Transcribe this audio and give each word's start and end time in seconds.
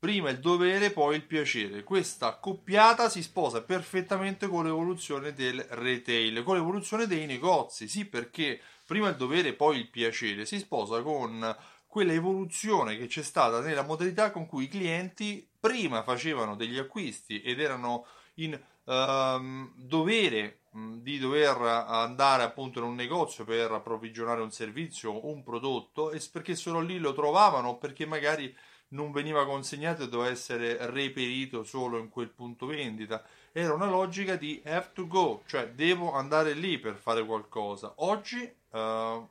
Prima 0.00 0.30
il 0.30 0.38
dovere, 0.38 0.92
poi 0.92 1.16
il 1.16 1.24
piacere. 1.24 1.82
Questa 1.82 2.28
accoppiata 2.28 3.08
si 3.08 3.20
sposa 3.20 3.62
perfettamente 3.62 4.46
con 4.46 4.64
l'evoluzione 4.64 5.32
del 5.32 5.60
retail, 5.70 6.44
con 6.44 6.54
l'evoluzione 6.54 7.08
dei 7.08 7.26
negozi. 7.26 7.88
Sì, 7.88 8.04
perché 8.04 8.60
prima 8.86 9.08
il 9.08 9.16
dovere, 9.16 9.54
poi 9.54 9.78
il 9.78 9.88
piacere 9.88 10.46
si 10.46 10.60
sposa 10.60 11.02
con 11.02 11.56
quella 11.88 12.12
evoluzione 12.12 12.96
che 12.96 13.08
c'è 13.08 13.22
stata 13.22 13.60
nella 13.60 13.82
modalità 13.82 14.30
con 14.30 14.46
cui 14.46 14.64
i 14.64 14.68
clienti 14.68 15.44
prima 15.58 16.04
facevano 16.04 16.54
degli 16.54 16.78
acquisti 16.78 17.40
ed 17.42 17.58
erano 17.58 18.06
in 18.34 18.52
uh, 18.52 19.72
dovere 19.74 20.60
di 20.70 21.18
dover 21.18 21.56
andare 21.56 22.44
appunto 22.44 22.78
in 22.78 22.84
un 22.84 22.94
negozio 22.94 23.44
per 23.44 23.72
approvvigionare 23.72 24.42
un 24.42 24.52
servizio 24.52 25.26
un 25.26 25.42
prodotto 25.42 26.12
e 26.12 26.22
perché 26.30 26.54
solo 26.54 26.80
lì 26.80 26.98
lo 26.98 27.14
trovavano 27.14 27.78
perché 27.78 28.06
magari 28.06 28.54
non 28.90 29.12
veniva 29.12 29.44
consegnato 29.44 30.04
e 30.04 30.08
doveva 30.08 30.30
essere 30.30 30.90
reperito 30.90 31.64
solo 31.64 31.98
in 31.98 32.08
quel 32.08 32.28
punto 32.28 32.66
vendita. 32.66 33.22
Era 33.52 33.74
una 33.74 33.86
logica 33.88 34.36
di 34.36 34.62
have 34.64 34.90
to 34.92 35.06
go, 35.06 35.42
cioè 35.46 35.70
devo 35.70 36.12
andare 36.12 36.52
lì 36.54 36.78
per 36.78 36.96
fare 36.96 37.24
qualcosa. 37.24 37.92
Oggi 37.96 38.50
uh, 38.70 39.28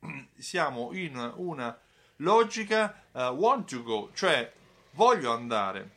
siamo 0.36 0.92
in 0.92 1.32
una 1.36 1.78
logica 2.16 3.02
uh, 3.12 3.20
want 3.28 3.68
to 3.68 3.82
go, 3.82 4.10
cioè 4.14 4.50
voglio 4.92 5.32
andare. 5.32 5.94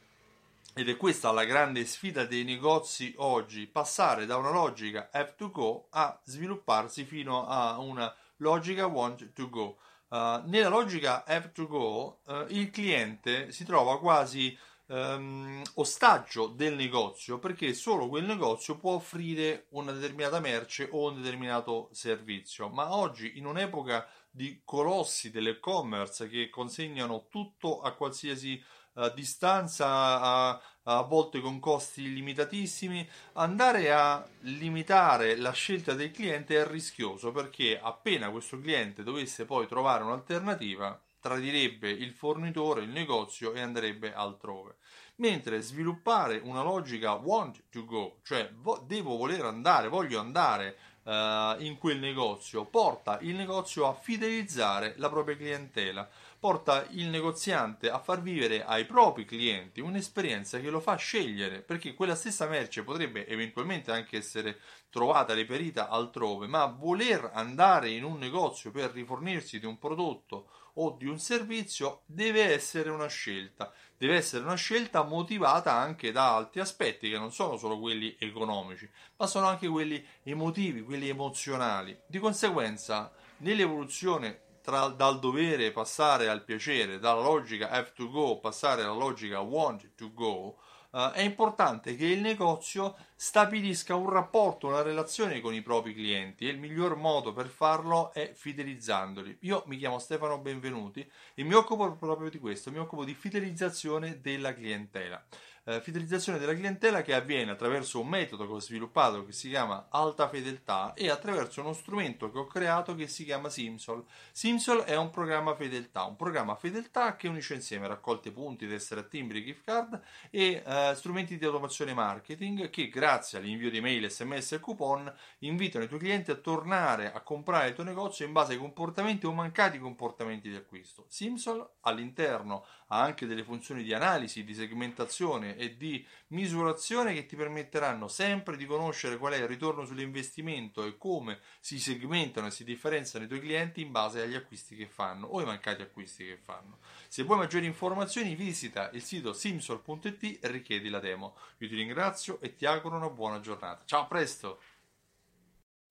Ed 0.74 0.88
è 0.88 0.98
questa 0.98 1.32
la 1.32 1.44
grande 1.46 1.84
sfida 1.86 2.26
dei 2.26 2.44
negozi 2.44 3.14
oggi, 3.18 3.68
passare 3.68 4.26
da 4.26 4.38
una 4.38 4.52
logica 4.52 5.10
have 5.12 5.34
to 5.36 5.52
go 5.52 5.88
a 5.90 6.18
svilupparsi 6.24 7.04
fino 7.04 7.48
a 7.48 7.78
una 7.80 8.14
logica 8.38 8.86
want 8.86 9.34
to 9.34 9.50
go. 9.50 9.78
Uh, 10.10 10.42
nella 10.46 10.70
logica 10.70 11.24
have 11.26 11.52
to 11.52 11.68
go, 11.68 12.20
uh, 12.26 12.46
il 12.50 12.72
cliente 12.72 13.52
si 13.52 13.64
trova 13.64 14.00
quasi 14.00 14.58
um, 14.88 15.62
ostaggio 15.76 16.48
del 16.48 16.76
negozio 16.76 17.38
perché 17.38 17.74
solo 17.74 18.08
quel 18.08 18.26
negozio 18.26 18.78
può 18.78 18.94
offrire 18.94 19.68
una 19.70 19.92
determinata 19.92 20.40
merce 20.40 20.88
o 20.92 21.10
un 21.10 21.22
determinato 21.22 21.90
servizio. 21.92 22.70
Ma 22.70 22.96
oggi, 22.96 23.38
in 23.38 23.46
un'epoca 23.46 24.08
di 24.32 24.62
colossi 24.64 25.32
dell'e-commerce 25.32 26.28
che 26.28 26.50
consegnano 26.50 27.28
tutto 27.30 27.82
a 27.82 27.94
qualsiasi 27.94 28.62
uh, 29.00 29.14
distanza, 29.14 29.88
a, 29.88 30.62
a 30.84 31.02
volte 31.02 31.40
con 31.40 31.60
costi 31.60 32.14
limitatissimi, 32.14 33.08
andare 33.34 33.92
a 33.92 34.28
limitare 34.42 35.36
la 35.38 35.52
scelta 35.52 35.94
del 35.94 36.12
cliente 36.12 36.60
è 36.60 36.68
rischioso 36.68 37.32
perché 37.32 37.80
appena 37.82 38.30
questo 38.30 38.60
cliente 38.60 39.04
dovesse 39.04 39.46
poi 39.46 39.68
trovare 39.68 40.04
un'alternativa, 40.04 41.00
tradirebbe 41.20 41.90
il 41.90 42.14
fornitore, 42.14 42.84
il 42.84 42.90
negozio 42.90 43.54
e 43.54 43.62
andrebbe 43.62 44.14
altrove. 44.14 44.78
Mentre 45.18 45.60
sviluppare 45.62 46.40
una 46.42 46.64
logica 46.64 47.12
want 47.14 47.64
to 47.70 47.84
go, 47.84 48.20
cioè 48.24 48.50
vo- 48.54 48.84
devo 48.88 49.18
voler 49.18 49.44
andare, 49.44 49.90
voglio 49.90 50.20
andare 50.20 50.78
uh, 51.10 51.62
in 51.64 51.78
quel 51.80 51.98
negozio, 51.98 52.66
porta 52.66 53.18
il 53.22 53.36
negozio 53.36 53.88
a 53.88 53.94
fidelizzare 53.94 54.94
la 54.98 55.10
propria 55.10 55.36
clientela 55.36 56.08
porta 56.40 56.88
il 56.92 57.08
negoziante 57.08 57.90
a 57.90 58.00
far 58.00 58.22
vivere 58.22 58.64
ai 58.64 58.86
propri 58.86 59.26
clienti 59.26 59.82
un'esperienza 59.82 60.60
che 60.60 60.70
lo 60.70 60.80
fa 60.80 60.96
scegliere, 60.96 61.60
perché 61.60 61.94
quella 61.94 62.16
stessa 62.16 62.48
merce 62.48 62.84
potrebbe 62.84 63.28
eventualmente 63.28 63.92
anche 63.92 64.16
essere 64.18 64.60
trovata, 64.90 65.34
reperita 65.34 65.90
altrove, 65.90 66.48
ma 66.48 66.66
voler 66.66 67.32
andare 67.34 67.90
in 67.90 68.06
un 68.06 68.18
negozio 68.18 68.72
per 68.72 68.92
rifornirsi 68.92 69.60
di 69.60 69.66
un 69.66 69.78
prodotto 69.78 70.48
o 70.76 70.96
di 70.98 71.06
un 71.06 71.20
servizio 71.20 72.02
deve 72.06 72.54
essere 72.54 72.90
una 72.90 73.08
scelta, 73.08 73.72
deve 73.98 74.16
essere 74.16 74.44
una 74.44 74.56
scelta 74.56 75.04
motivata 75.04 75.74
anche 75.74 76.12
da 76.12 76.36
altri 76.36 76.60
aspetti 76.60 77.10
che 77.10 77.18
non 77.18 77.32
sono 77.32 77.58
solo 77.58 77.80
quelli 77.80 78.16
economici, 78.20 78.90
ma 79.18 79.28
sono 79.28 79.48
anche 79.48 79.68
quelli 79.68 80.06
emotivi, 80.24 80.84
quelli 80.84 81.10
emozionali. 81.10 82.00
Di 82.06 82.20
conseguenza, 82.20 83.12
nell'evoluzione 83.38 84.42
tra, 84.62 84.88
dal 84.88 85.20
dovere 85.20 85.72
passare 85.72 86.30
al 86.30 86.44
piacere, 86.44 87.00
dalla 87.00 87.22
logica 87.22 87.70
have 87.70 87.92
to 87.96 88.10
go 88.10 88.40
passare 88.40 88.84
alla 88.84 88.94
logica 88.94 89.40
want 89.40 89.92
to 89.96 90.14
go, 90.14 90.58
uh, 90.92 91.12
è 91.12 91.22
importante 91.22 91.96
che 91.96 92.06
il 92.06 92.22
negozio 92.22 92.96
stabilisca 93.16 93.96
un 93.96 94.10
rapporto, 94.10 94.68
una 94.68 94.82
relazione 94.82 95.42
con 95.42 95.54
i 95.54 95.62
propri 95.62 95.94
clienti 95.94 96.48
e 96.48 96.52
il 96.52 96.60
miglior 96.60 96.96
modo 96.96 97.34
per 97.34 97.48
farlo 97.48 98.14
è 98.14 98.32
fidelizzandoli. 98.34 99.40
Io 99.42 99.64
mi 99.68 99.78
chiamo 99.78 100.00
Stefano 100.00 100.40
Benvenuti 100.40 101.10
e 101.34 101.44
mi 101.44 101.54
occupo 101.54 101.92
proprio 101.96 102.30
di 102.30 102.40
questo, 102.40 102.72
mi 102.72 102.80
occupo 102.80 103.04
di 103.04 103.14
fidelizzazione 103.14 104.22
della 104.22 104.54
clientela 104.54 105.24
eh, 105.70 105.82
fidelizzazione 105.82 106.40
della 106.40 106.56
clientela 106.56 107.04
che 107.04 107.14
avviene 107.14 107.52
attraverso 107.52 108.00
un 108.00 108.08
metodo 108.08 108.48
che 108.48 108.54
ho 108.54 108.60
sviluppato 108.60 109.24
che 109.24 109.32
si 109.32 109.50
chiama 109.50 109.88
alta 109.92 110.28
fedeltà 110.28 110.94
e 110.96 111.10
attraverso 111.10 111.62
uno 111.62 111.74
strumento 111.74 112.32
che 112.32 112.40
ho 112.40 112.48
creato 112.48 112.96
che 112.96 113.08
si 113.08 113.24
chiama 113.24 113.50
Simsol. 113.50 114.04
Simsol 114.32 114.82
è 114.82 114.96
un 114.96 115.12
programma 115.12 115.56
fedeltà, 115.56 116.06
un 116.06 116.16
programma 116.16 116.56
fedeltà 116.56 117.16
che 117.16 117.28
unisce 117.28 117.54
insieme 117.54 117.88
raccolte 117.88 118.32
punti, 118.32 118.68
tessere 118.68 119.02
a 119.02 119.04
timbri, 119.04 119.44
gift 119.44 119.64
card 119.64 120.02
e 120.32 120.64
eh, 120.66 120.94
strumenti 120.96 121.38
di 121.38 121.46
automazione 121.46 121.94
marketing 121.94 122.70
che 122.72 122.90
grazie 122.90 123.38
all'invio 123.38 123.70
di 123.70 123.80
mail, 123.80 124.10
sms 124.10 124.54
e 124.54 124.60
coupon 124.60 125.14
invitano 125.40 125.84
i 125.84 125.88
tuoi 125.88 126.00
clienti 126.00 126.32
a 126.32 126.36
tornare 126.36 127.14
a 127.14 127.22
comprare 127.22 127.68
il 127.68 127.76
tuo 127.76 127.84
negozio 127.84 128.26
in 128.26 128.32
base 128.32 128.54
ai 128.54 128.58
comportamenti 128.58 129.28
o 129.28 129.34
mancati 129.34 129.78
comportamenti 129.78 130.50
di 130.50 130.56
acquisto. 130.56 131.06
Simsol 131.10 131.68
all'interno 131.82 132.66
ha 132.88 133.02
anche 133.02 133.28
delle 133.28 133.44
funzioni 133.44 133.84
di 133.84 133.94
analisi, 133.94 134.44
di 134.44 134.54
segmentazione 134.56 135.58
e 135.60 135.76
di 135.76 136.06
misurazione 136.28 137.14
che 137.14 137.26
ti 137.26 137.36
permetteranno 137.36 138.08
sempre 138.08 138.56
di 138.56 138.66
conoscere 138.66 139.18
qual 139.18 139.34
è 139.34 139.38
il 139.38 139.48
ritorno 139.48 139.84
sull'investimento 139.86 140.86
e 140.86 140.98
come 140.98 141.40
si 141.60 141.80
segmentano 141.80 142.48
e 142.48 142.52
si 142.52 142.64
differenziano 142.64 143.26
i 143.26 143.28
tuoi 143.28 143.42
clienti 143.42 143.82
in 143.82 143.92
base 143.92 144.22
agli 144.22 144.36
acquisti 144.36 144.78
che 144.78 144.88
fanno 144.88 145.28
o 145.28 145.40
ai 145.40 145.46
mancati 145.46 145.82
acquisti 145.82 146.26
che 146.26 146.38
fanno. 146.38 146.78
Se 147.10 147.24
vuoi 147.24 147.40
maggiori 147.40 147.66
informazioni 147.66 148.36
visita 148.36 148.90
il 148.94 149.04
sito 149.04 149.34
simsol.it 149.34 150.40
e 150.42 150.48
richiedi 150.48 150.88
la 150.88 151.00
demo. 151.00 151.36
Io 151.58 151.68
ti 151.68 151.76
ringrazio 151.76 152.40
e 152.40 152.56
ti 152.56 152.66
auguro 152.66 152.96
una 152.96 153.10
buona 153.10 153.42
giornata. 153.42 153.84
Ciao, 153.84 154.04
a 154.04 154.06
presto! 154.06 154.62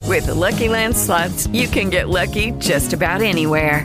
With 0.05 0.27
Lucky 0.29 0.69
Land 0.69 0.97
slots, 0.97 1.47
you 1.49 1.69
can 1.69 1.91
get 1.91 2.09
lucky 2.09 2.53
just 2.53 2.95
about 2.95 3.21
anywhere. 3.21 3.85